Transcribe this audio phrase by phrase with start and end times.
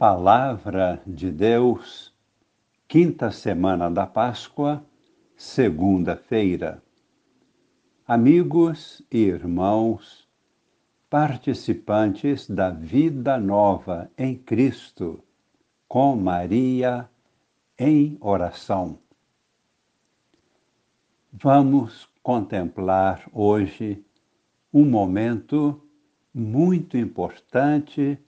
[0.00, 2.10] Palavra de Deus,
[2.88, 4.82] quinta semana da Páscoa,
[5.36, 6.82] segunda-feira.
[8.08, 10.26] Amigos e irmãos,
[11.10, 15.22] participantes da vida nova em Cristo,
[15.86, 17.06] com Maria
[17.78, 18.98] em oração.
[21.30, 24.02] Vamos contemplar hoje
[24.72, 25.78] um momento
[26.32, 28.18] muito importante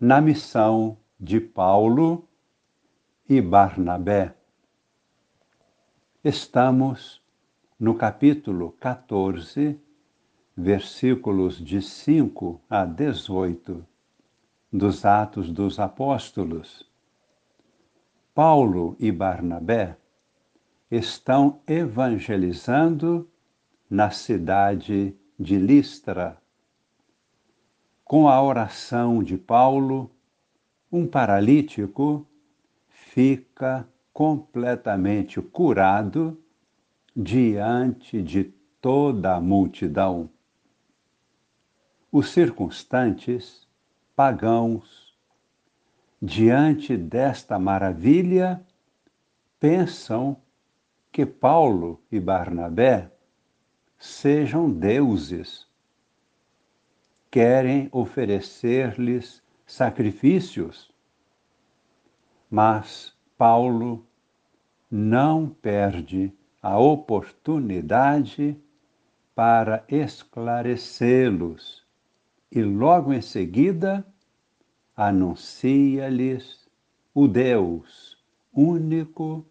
[0.00, 2.28] na missão de Paulo
[3.28, 4.32] e Barnabé.
[6.22, 7.20] Estamos
[7.78, 9.76] no capítulo 14,
[10.56, 13.84] versículos de 5 a 18
[14.72, 16.88] dos Atos dos Apóstolos.
[18.32, 19.96] Paulo e Barnabé
[20.88, 23.28] estão evangelizando
[23.90, 26.40] na cidade de Listra
[28.08, 30.10] com a oração de Paulo,
[30.90, 32.26] um paralítico
[32.88, 36.42] fica completamente curado
[37.14, 38.44] diante de
[38.80, 40.30] toda a multidão.
[42.10, 43.68] Os circunstantes,
[44.16, 45.14] pagãos,
[46.20, 48.66] diante desta maravilha,
[49.60, 50.34] pensam
[51.12, 53.12] que Paulo e Barnabé
[53.98, 55.67] sejam deuses
[57.30, 60.90] querem oferecer-lhes sacrifícios.
[62.50, 64.06] Mas Paulo
[64.90, 66.32] não perde
[66.62, 68.56] a oportunidade
[69.34, 71.86] para esclarecê-los
[72.50, 74.04] e logo em seguida
[74.96, 76.66] anuncia-lhes
[77.14, 78.18] o Deus
[78.52, 79.46] único,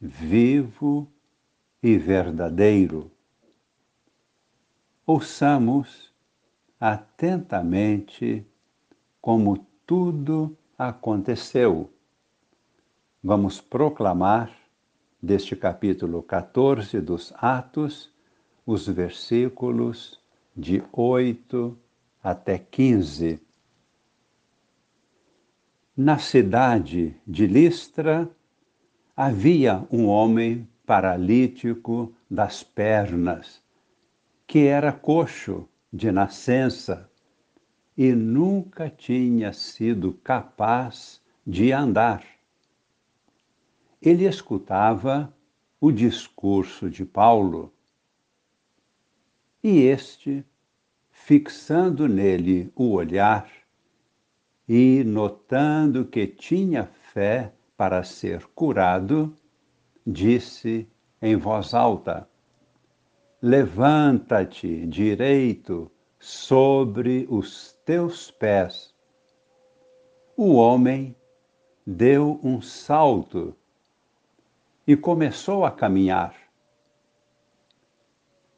[0.00, 1.08] vivo
[1.80, 3.10] e verdadeiro.
[5.06, 6.07] Ouçamos
[6.80, 8.46] atentamente
[9.20, 11.90] como tudo aconteceu.
[13.22, 14.52] Vamos proclamar
[15.20, 18.12] deste capítulo 14 dos Atos
[18.64, 20.20] os versículos
[20.56, 21.76] de 8
[22.22, 23.40] até 15.
[25.96, 28.30] Na cidade de Listra
[29.16, 33.60] havia um homem paralítico das pernas,
[34.46, 37.10] que era coxo de nascença
[37.96, 42.24] e nunca tinha sido capaz de andar.
[44.00, 45.34] Ele escutava
[45.80, 47.72] o discurso de Paulo
[49.62, 50.44] e este,
[51.10, 53.50] fixando nele o olhar
[54.68, 59.34] e notando que tinha fé para ser curado,
[60.06, 60.86] disse
[61.20, 62.28] em voz alta:
[63.40, 68.92] levanta-te direito sobre os teus pés.
[70.36, 71.14] O homem
[71.86, 73.54] deu um salto
[74.86, 76.34] e começou a caminhar.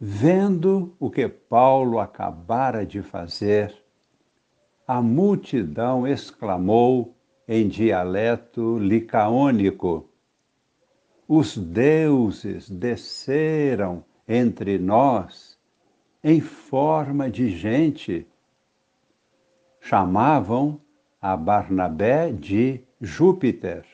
[0.00, 3.74] Vendo o que Paulo acabara de fazer,
[4.86, 7.14] a multidão exclamou
[7.46, 10.10] em dialeto licaônico:
[11.28, 15.58] Os deuses desceram entre nós
[16.22, 18.26] em forma de gente.
[19.80, 20.80] Chamavam
[21.20, 23.84] a Barnabé de Júpiter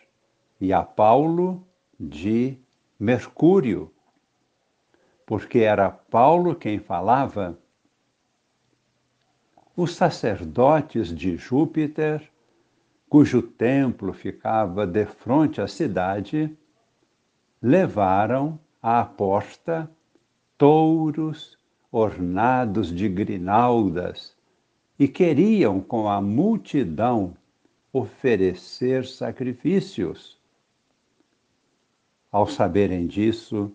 [0.60, 1.66] e a Paulo
[1.98, 2.56] de
[2.98, 3.92] Mercúrio,
[5.26, 7.58] porque era Paulo quem falava.
[9.76, 12.30] Os sacerdotes de Júpiter,
[13.08, 16.56] cujo templo ficava de frente à cidade,
[17.60, 19.90] levaram à porta
[20.60, 21.56] touros
[21.90, 24.36] ornados de grinaldas
[24.98, 27.34] e queriam com a multidão
[27.90, 30.38] oferecer sacrifícios.
[32.30, 33.72] Ao saberem disso,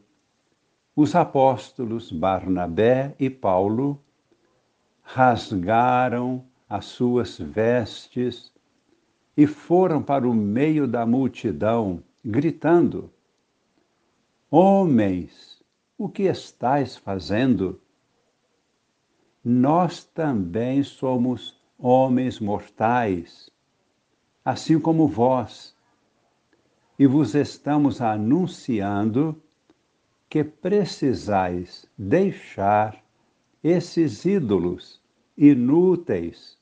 [0.96, 4.00] os apóstolos Barnabé e Paulo
[5.02, 8.53] rasgaram as suas vestes
[9.35, 13.09] e foram para o meio da multidão, gritando:
[14.52, 15.54] Homens,
[15.97, 17.79] o que estais fazendo?
[19.43, 23.49] Nós também somos homens mortais,
[24.43, 25.75] assim como vós,
[26.97, 29.41] e vos estamos anunciando
[30.29, 33.03] que precisais deixar
[33.63, 35.01] esses ídolos
[35.37, 36.57] inúteis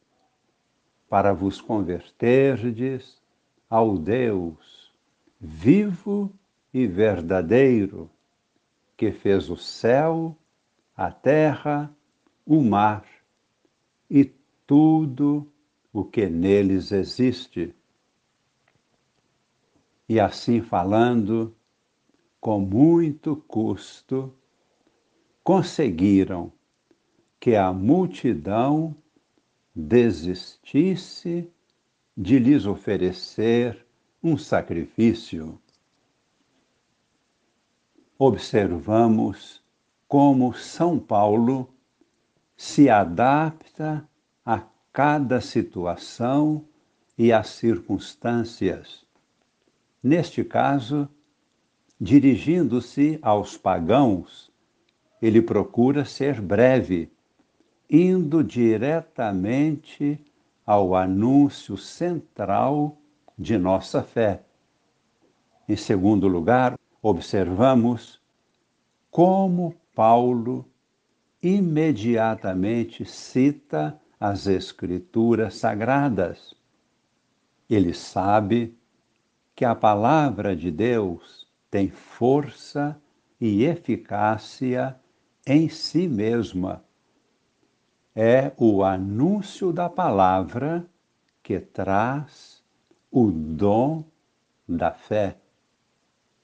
[1.09, 3.21] para vos converterdes
[3.69, 4.91] ao Deus
[5.39, 6.31] vivo
[6.73, 8.09] e verdadeiro
[9.03, 10.33] que fez o céu,
[10.95, 11.93] a terra,
[12.45, 13.05] o mar
[14.09, 14.23] e
[14.65, 15.45] tudo
[15.91, 17.75] o que neles existe.
[20.07, 21.53] E assim falando,
[22.39, 24.33] com muito custo,
[25.43, 26.49] conseguiram
[27.41, 28.95] que a multidão
[29.75, 31.51] desistisse
[32.15, 33.85] de lhes oferecer
[34.23, 35.59] um sacrifício.
[38.25, 39.61] Observamos
[40.07, 41.67] como São Paulo
[42.55, 44.07] se adapta
[44.45, 44.61] a
[44.93, 46.63] cada situação
[47.17, 49.05] e às circunstâncias.
[50.01, 51.09] Neste caso,
[51.99, 54.49] dirigindo-se aos pagãos,
[55.21, 57.11] ele procura ser breve,
[57.89, 60.17] indo diretamente
[60.65, 62.97] ao anúncio central
[63.37, 64.43] de nossa fé.
[65.67, 68.21] Em segundo lugar, observamos
[69.11, 70.65] como Paulo
[71.41, 76.55] imediatamente cita as Escrituras sagradas.
[77.69, 78.73] Ele sabe
[79.53, 82.97] que a palavra de Deus tem força
[83.39, 84.97] e eficácia
[85.45, 86.85] em si mesma.
[88.15, 90.85] É o anúncio da palavra
[91.41, 92.63] que traz
[93.11, 94.05] o dom
[94.67, 95.35] da fé,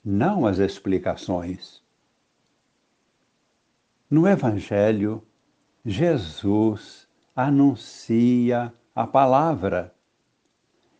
[0.03, 1.81] não as explicações.
[4.09, 5.23] No Evangelho,
[5.85, 9.93] Jesus anuncia a palavra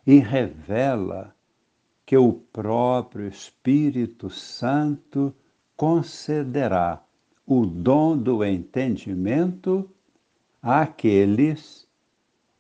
[0.06, 1.36] e revela
[2.06, 5.34] que o próprio Espírito Santo
[5.76, 7.04] concederá
[7.46, 9.90] o dom do entendimento
[10.62, 11.88] àqueles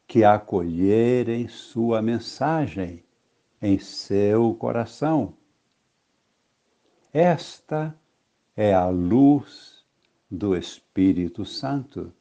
[0.07, 3.03] que acolherem sua mensagem
[3.62, 5.38] em seu coração.
[7.11, 7.95] Esta
[8.56, 9.83] é a luz
[10.29, 12.13] do Espírito Santo.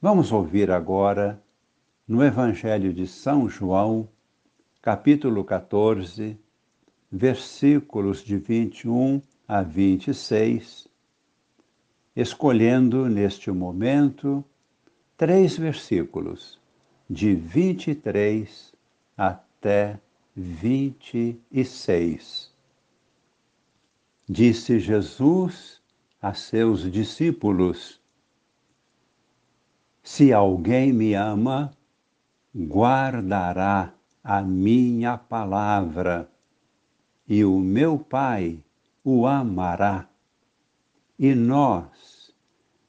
[0.00, 1.42] Vamos ouvir agora
[2.08, 4.08] no Evangelho de São João,
[4.80, 6.38] capítulo 14,
[7.12, 10.88] versículos de 21 a 26,
[12.16, 14.42] escolhendo neste momento
[15.18, 16.58] três versículos,
[17.10, 18.74] de 23
[19.18, 20.00] até
[20.36, 22.52] 26.
[24.28, 25.80] Disse Jesus
[26.20, 27.98] a seus discípulos:
[30.02, 31.72] Se alguém me ama,
[32.54, 36.30] guardará a minha palavra,
[37.26, 38.62] e o meu Pai
[39.02, 40.06] o amará.
[41.18, 42.30] E nós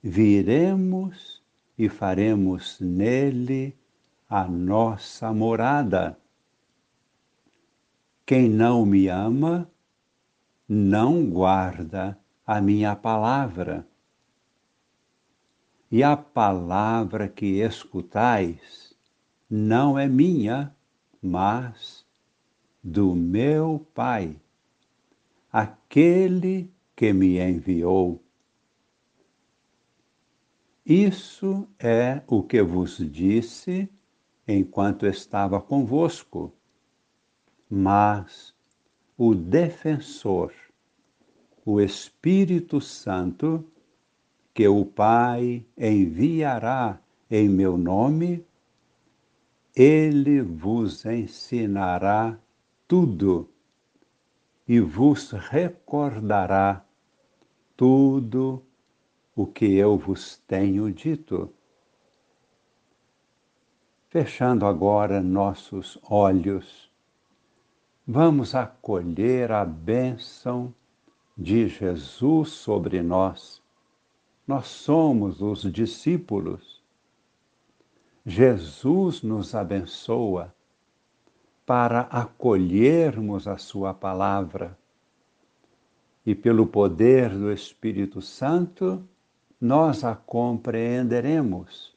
[0.04, 1.42] viremos
[1.78, 3.74] e faremos nele
[4.30, 6.20] a nossa morada.
[8.28, 9.72] Quem não me ama,
[10.68, 13.88] não guarda a minha palavra.
[15.90, 18.94] E a palavra que escutais
[19.50, 20.76] não é minha,
[21.22, 22.06] mas
[22.84, 24.36] do meu Pai
[25.50, 28.22] aquele que me enviou.
[30.86, 33.90] Isso é o que vos disse
[34.46, 36.54] enquanto estava convosco.
[37.70, 38.54] Mas
[39.18, 40.54] o defensor,
[41.66, 43.66] o Espírito Santo,
[44.54, 47.00] que o Pai enviará
[47.30, 48.46] em meu nome,
[49.76, 52.40] ele vos ensinará
[52.88, 53.50] tudo
[54.68, 56.84] e vos recordará
[57.76, 58.64] tudo
[59.36, 61.54] o que eu vos tenho dito.
[64.10, 66.87] Fechando agora nossos olhos,
[68.08, 70.74] vamos acolher a bênção
[71.38, 73.62] de Jesus sobre nós.
[74.48, 76.82] Nós somos os discípulos.
[78.26, 80.56] Jesus nos abençoa
[81.66, 84.78] para acolhermos a Sua palavra.
[86.26, 89.04] E pelo poder do Espírito Santo,
[89.60, 91.94] nós a compreenderemos.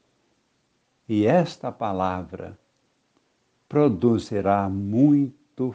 [1.08, 2.58] E esta palavra
[3.68, 5.74] produzirá muito